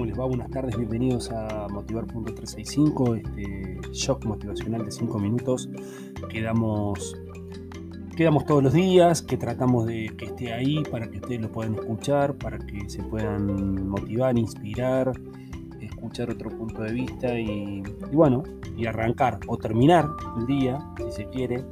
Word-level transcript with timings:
va? 0.00 0.24
Buenas 0.24 0.50
tardes, 0.50 0.76
bienvenidos 0.76 1.30
a 1.30 1.68
Motivar.365, 1.68 3.16
este 3.16 3.90
shock 3.92 4.24
motivacional 4.24 4.84
de 4.86 4.90
5 4.90 5.18
minutos 5.18 5.68
que 6.30 6.40
damos, 6.40 7.16
todos 8.46 8.62
los 8.62 8.72
días, 8.72 9.20
que 9.20 9.36
tratamos 9.36 9.86
de 9.86 10.10
que 10.16 10.26
esté 10.26 10.52
ahí 10.52 10.82
para 10.90 11.10
que 11.10 11.18
ustedes 11.18 11.42
lo 11.42 11.52
puedan 11.52 11.74
escuchar, 11.74 12.34
para 12.34 12.58
que 12.58 12.88
se 12.88 13.02
puedan 13.02 13.86
motivar, 13.86 14.36
inspirar, 14.38 15.12
escuchar 15.80 16.30
otro 16.30 16.48
punto 16.50 16.82
de 16.82 16.92
vista 16.92 17.38
y, 17.38 17.82
bueno, 18.12 18.42
y 18.76 18.86
arrancar 18.86 19.40
o 19.46 19.58
terminar 19.58 20.08
el 20.38 20.46
día, 20.46 20.78
si 20.96 21.12
se 21.12 21.28
quiere, 21.28 21.64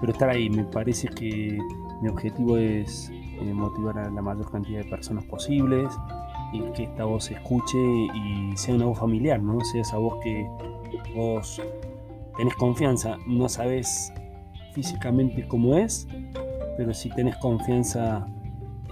pero 0.00 0.12
estar 0.12 0.30
ahí. 0.30 0.48
Me 0.48 0.64
parece 0.64 1.08
que 1.08 1.58
mi 2.00 2.08
objetivo 2.08 2.56
es 2.56 3.10
eh, 3.10 3.52
motivar 3.52 3.98
a 3.98 4.10
la 4.10 4.22
mayor 4.22 4.50
cantidad 4.50 4.82
de 4.82 4.88
personas 4.88 5.24
posibles 5.26 5.92
y 6.52 6.60
que 6.72 6.84
esta 6.84 7.04
voz 7.04 7.24
se 7.24 7.34
escuche 7.34 7.78
y 7.78 8.56
sea 8.56 8.74
una 8.74 8.86
voz 8.86 8.98
familiar, 8.98 9.40
¿no? 9.40 9.60
Sea 9.60 9.80
esa 9.80 9.98
voz 9.98 10.14
que 10.22 10.46
vos 11.14 11.60
tenés 12.36 12.54
confianza, 12.56 13.18
no 13.26 13.48
sabes 13.48 14.12
físicamente 14.74 15.46
cómo 15.48 15.76
es, 15.76 16.06
pero 16.76 16.92
sí 16.94 17.10
tenés 17.10 17.36
confianza 17.36 18.26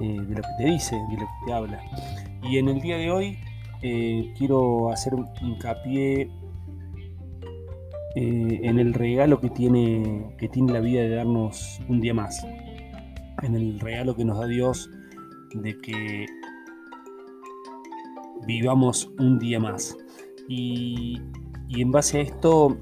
eh, 0.01 0.21
de 0.21 0.35
lo 0.35 0.43
que 0.43 0.49
te 0.59 0.65
dice, 0.65 0.97
de 0.97 1.15
lo 1.15 1.21
que 1.21 1.47
te 1.47 1.53
habla. 1.53 1.81
Y 2.43 2.59
en 2.59 2.69
el 2.69 2.81
día 2.81 2.97
de 2.97 3.11
hoy 3.11 3.39
eh, 3.83 4.33
quiero 4.37 4.91
hacer 4.91 5.15
hincapié 5.41 6.31
eh, 8.15 8.61
en 8.63 8.79
el 8.79 8.95
regalo 8.95 9.41
que 9.41 9.51
tiene, 9.51 10.35
que 10.39 10.49
tiene 10.49 10.73
la 10.73 10.81
vida 10.81 11.03
de 11.03 11.11
darnos 11.11 11.81
un 11.89 12.01
día 12.01 12.15
más, 12.15 12.47
en 13.43 13.55
el 13.55 13.81
regalo 13.81 14.17
que 14.17 14.25
nos 14.25 14.39
da 14.39 14.47
Dios 14.47 14.91
de 15.55 15.77
que 15.79 16.27
vivamos 18.51 19.11
un 19.19 19.39
día 19.39 19.61
más. 19.61 19.97
Y, 20.49 21.21
en 21.71 21.93
base 21.93 22.19
a 22.19 22.21
esto, 22.23 22.77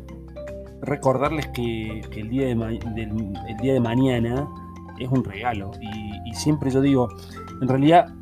recordarles 0.81 1.47
que, 1.49 2.01
el, 2.01 2.29
día 2.31 2.47
de 2.47 3.81
mañana 3.81 4.49
es 4.99 5.09
un 5.11 5.25
regalo. 5.25 5.71
Y, 5.81 6.35
siempre 6.35 6.71
yo 6.71 6.81
digo, 6.81 7.09
en 7.61 7.69
realidad 7.69 8.15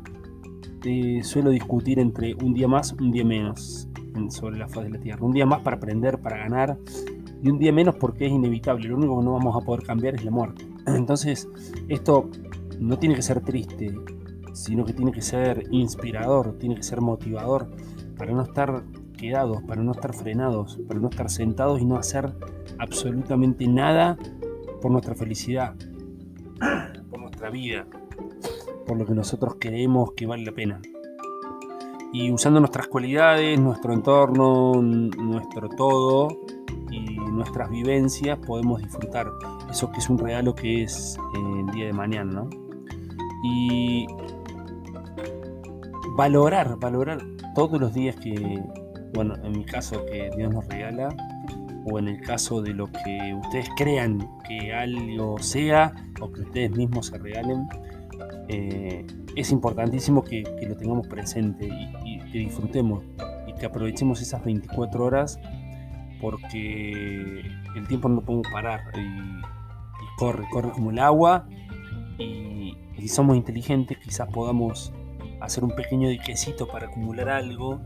eh, 0.83 1.21
suelo 1.23 1.49
discutir 1.49 1.99
entre 1.99 2.33
un 2.35 2.53
día 2.53 2.67
más, 2.67 2.93
un 2.93 3.11
día 3.11 3.23
menos 3.23 3.87
sobre 4.29 4.57
la 4.57 4.67
faz 4.67 4.85
de 4.85 4.89
la 4.89 4.99
Tierra. 4.99 5.23
Un 5.23 5.33
día 5.33 5.45
más 5.45 5.61
para 5.61 5.77
aprender, 5.77 6.19
para 6.19 6.37
ganar, 6.37 6.77
y 7.43 7.49
un 7.49 7.59
día 7.59 7.71
menos 7.71 7.95
porque 7.95 8.25
es 8.25 8.31
inevitable. 8.31 8.87
Lo 8.89 8.97
único 8.97 9.19
que 9.19 9.25
no 9.25 9.33
vamos 9.33 9.55
a 9.55 9.65
poder 9.65 9.83
cambiar 9.85 10.15
es 10.15 10.25
la 10.25 10.31
muerte. 10.31 10.65
Entonces, 10.87 11.47
esto 11.87 12.29
no 12.79 12.97
tiene 12.97 13.15
que 13.15 13.21
ser 13.21 13.41
triste, 13.41 13.93
sino 14.57 14.85
que 14.85 14.93
tiene 14.93 15.11
que 15.11 15.21
ser 15.21 15.65
inspirador, 15.71 16.57
tiene 16.57 16.75
que 16.75 16.83
ser 16.83 16.99
motivador 16.99 17.69
para 18.17 18.31
no 18.31 18.41
estar 18.41 18.83
quedados, 19.15 19.61
para 19.63 19.83
no 19.83 19.91
estar 19.91 20.13
frenados, 20.13 20.79
para 20.87 20.99
no 20.99 21.09
estar 21.09 21.29
sentados 21.29 21.81
y 21.81 21.85
no 21.85 21.97
hacer 21.97 22.33
absolutamente 22.79 23.67
nada 23.67 24.17
por 24.81 24.91
nuestra 24.91 25.15
felicidad, 25.15 25.75
por 27.09 27.19
nuestra 27.19 27.49
vida, 27.49 27.85
por 28.85 28.97
lo 28.97 29.05
que 29.05 29.13
nosotros 29.13 29.57
creemos 29.59 30.13
que 30.13 30.25
vale 30.25 30.43
la 30.43 30.51
pena. 30.51 30.81
Y 32.11 32.31
usando 32.31 32.59
nuestras 32.59 32.87
cualidades, 32.87 33.59
nuestro 33.59 33.93
entorno, 33.93 34.81
nuestro 34.81 35.69
todo 35.69 36.29
y 36.89 37.17
nuestras 37.17 37.69
vivencias 37.69 38.39
podemos 38.39 38.81
disfrutar 38.81 39.29
eso 39.69 39.91
que 39.91 39.99
es 39.99 40.09
un 40.09 40.17
regalo 40.17 40.55
que 40.55 40.83
es 40.83 41.17
eh, 41.35 41.59
el 41.59 41.73
día 41.73 41.85
de 41.85 41.93
mañana, 41.93 42.31
¿no? 42.31 42.49
Y 43.43 44.07
valorar, 46.17 46.79
valorar 46.79 47.19
todos 47.53 47.79
los 47.79 47.93
días 47.93 48.15
que, 48.15 48.59
bueno, 49.13 49.35
en 49.43 49.51
mi 49.51 49.63
caso 49.63 50.03
que 50.07 50.31
Dios 50.35 50.51
nos 50.51 50.67
regala, 50.67 51.09
o 51.85 51.99
en 51.99 52.07
el 52.07 52.19
caso 52.21 52.61
de 52.61 52.73
lo 52.73 52.87
que 52.91 53.37
ustedes 53.39 53.69
crean 53.77 54.27
que 54.47 54.73
algo 54.73 55.37
sea, 55.37 55.93
o 56.19 56.31
que 56.31 56.41
ustedes 56.41 56.71
mismos 56.71 57.05
se 57.07 57.19
regalen, 57.19 57.67
eh, 58.49 59.05
es 59.35 59.51
importantísimo 59.51 60.23
que, 60.23 60.43
lo 60.67 60.75
tengamos 60.75 61.07
presente 61.07 61.69
y, 62.03 62.19
que 62.31 62.39
disfrutemos 62.39 63.03
y 63.45 63.53
que 63.53 63.67
aprovechemos 63.67 64.19
esas 64.19 64.43
24 64.43 65.05
horas 65.05 65.39
porque 66.19 67.41
el 67.75 67.87
tiempo 67.87 68.09
no 68.09 68.21
podemos 68.21 68.47
parar 68.51 68.81
y, 68.97 70.17
corre, 70.17 70.45
corre 70.51 70.71
como 70.71 70.89
el 70.89 70.97
agua 70.97 71.47
y, 72.17 72.75
y 72.97 73.07
somos 73.07 73.37
inteligentes 73.37 73.97
quizás 73.99 74.27
podamos 74.29 74.91
hacer 75.39 75.63
un 75.63 75.71
pequeño 75.71 76.09
diquecito 76.09 76.67
para 76.67 76.87
acumular 76.87 77.29
algo 77.29 77.79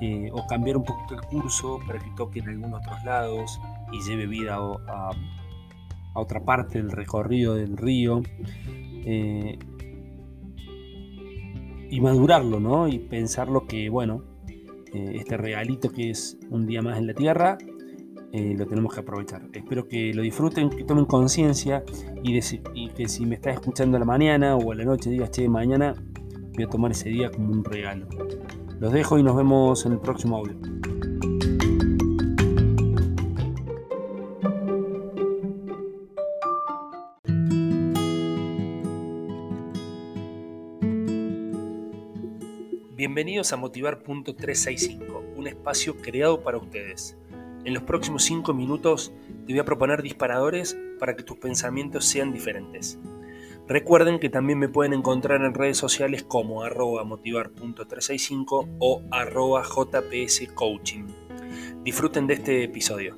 eh, 0.00 0.30
o 0.32 0.46
cambiar 0.46 0.76
un 0.76 0.84
poquito 0.84 1.14
el 1.14 1.20
curso 1.22 1.78
para 1.86 1.98
que 1.98 2.10
toque 2.16 2.40
en 2.40 2.48
algunos 2.48 2.80
otros 2.80 3.04
lados 3.04 3.60
y 3.92 4.00
lleve 4.08 4.26
vida 4.26 4.56
a, 4.56 5.10
otra 6.14 6.40
parte 6.40 6.78
del 6.78 6.90
recorrido 6.90 7.54
del 7.54 7.76
río 7.76 8.22
eh, 9.04 9.58
y 11.90 12.00
madurarlo, 12.00 12.58
¿no? 12.58 12.88
Y 12.88 12.98
pensarlo 12.98 13.66
que, 13.66 13.90
bueno, 13.90 14.24
eh, 14.94 15.12
este 15.16 15.36
regalito 15.36 15.90
que 15.90 16.08
es 16.08 16.38
un 16.48 16.66
día 16.66 16.80
más 16.80 16.96
en 16.98 17.06
la 17.06 17.14
tierra, 17.14 17.58
lo 18.32 18.66
tenemos 18.66 18.92
que 18.92 19.00
aprovechar. 19.00 19.48
Espero 19.54 19.88
que 19.88 20.12
lo 20.12 20.20
disfruten, 20.20 20.68
que 20.68 20.84
tomen 20.84 21.06
conciencia 21.06 21.82
y, 22.22 22.38
y, 22.74 22.88
que 22.90 23.08
si 23.08 23.24
me 23.24 23.36
estás 23.36 23.54
escuchando 23.54 23.96
a 23.96 24.00
la 24.00 24.04
mañana 24.04 24.56
o 24.56 24.72
a 24.72 24.74
la 24.74 24.84
noche 24.84 25.08
digas, 25.08 25.30
che, 25.30 25.48
mañana 25.48 25.94
voy 26.56 26.64
a 26.64 26.68
tomar 26.68 26.90
ese 26.90 27.10
día 27.10 27.30
como 27.30 27.52
un 27.52 27.62
regalo. 27.62 28.08
Los 28.80 28.92
dejo 28.92 29.18
y 29.18 29.22
nos 29.22 29.36
vemos 29.36 29.84
en 29.84 29.92
el 29.92 30.00
próximo 30.00 30.38
audio. 30.38 30.56
Bienvenidos 42.96 43.52
a 43.52 43.56
Motivar.365, 43.56 45.36
un 45.36 45.46
espacio 45.46 45.96
creado 46.00 46.42
para 46.42 46.56
ustedes. 46.56 47.16
En 47.64 47.74
los 47.74 47.82
próximos 47.82 48.22
5 48.24 48.54
minutos 48.54 49.12
te 49.46 49.52
voy 49.52 49.60
a 49.60 49.64
proponer 49.64 50.02
disparadores 50.02 50.76
para 50.98 51.16
que 51.16 51.22
tus 51.22 51.36
pensamientos 51.36 52.06
sean 52.06 52.32
diferentes. 52.32 52.98
Recuerden 53.68 54.20
que 54.20 54.28
también 54.28 54.60
me 54.60 54.68
pueden 54.68 54.92
encontrar 54.92 55.42
en 55.42 55.52
redes 55.52 55.76
sociales 55.76 56.22
como 56.22 56.62
arroba 56.62 57.02
motivar.365 57.02 58.76
o 58.78 59.02
arroba 59.10 59.64
jpscoaching. 59.64 61.06
Disfruten 61.82 62.28
de 62.28 62.34
este 62.34 62.62
episodio. 62.62 63.16